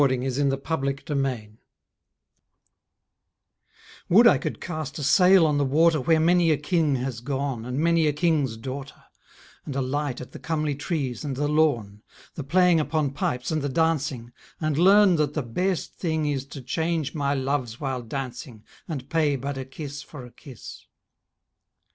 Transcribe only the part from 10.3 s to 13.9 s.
the comely trees and the lawn, The playing upon pipes and the